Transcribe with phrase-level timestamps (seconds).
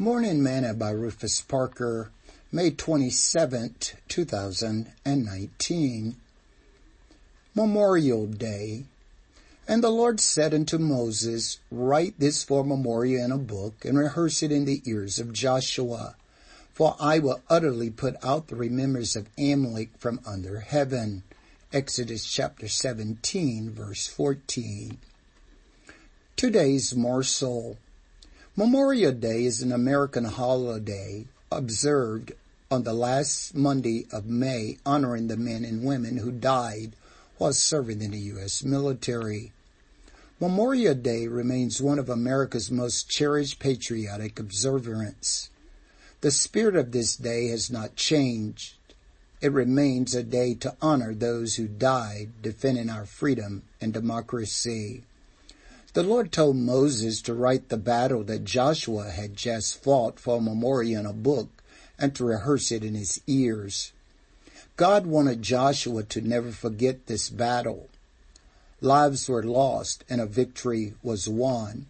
[0.00, 2.10] Morning Manna by Rufus Parker,
[2.50, 6.16] May 27th, 2019.
[7.54, 8.84] Memorial Day.
[9.68, 14.42] And the Lord said unto Moses, Write this for memorial in a book, and rehearse
[14.42, 16.16] it in the ears of Joshua.
[16.72, 21.24] For I will utterly put out the remembrance of Amalek from under heaven.
[21.74, 24.96] Exodus chapter 17, verse 14.
[26.36, 27.76] Today's morsel.
[28.56, 32.32] Memorial Day is an American holiday observed
[32.68, 36.96] on the last Monday of May honoring the men and women who died
[37.38, 38.64] while serving in the U.S.
[38.64, 39.52] military.
[40.40, 45.48] Memorial Day remains one of America's most cherished patriotic observances.
[46.20, 48.74] The spirit of this day has not changed.
[49.40, 55.04] It remains a day to honor those who died defending our freedom and democracy.
[55.92, 60.40] The Lord told Moses to write the battle that Joshua had just fought for a
[60.40, 61.64] memorial in a book
[61.98, 63.90] and to rehearse it in his ears.
[64.76, 67.88] God wanted Joshua to never forget this battle.
[68.80, 71.86] Lives were lost and a victory was won.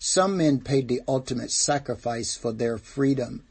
[0.00, 3.44] Some men paid the ultimate sacrifice for their freedom.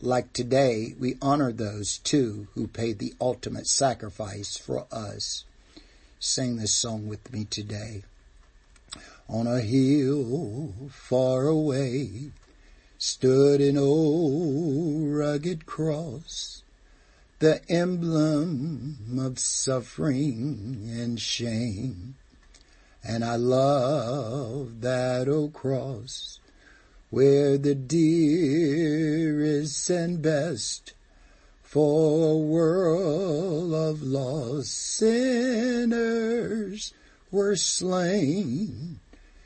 [0.00, 5.44] Like today, we honor those too who paid the ultimate sacrifice for us.
[6.18, 8.02] Sing this song with me today
[9.28, 12.30] on a hill far away
[12.98, 16.62] stood an old rugged cross,
[17.40, 22.14] the emblem of suffering and shame.
[23.02, 26.40] And I love that old cross
[27.10, 28.70] where the dearest
[29.90, 30.94] and best
[31.62, 35.74] for a world of lost sinners
[37.30, 38.98] were slain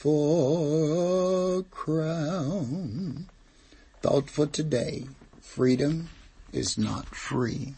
[0.00, 3.26] for a crown.
[4.00, 5.04] Thought for today,
[5.42, 6.08] freedom
[6.54, 7.74] is not free.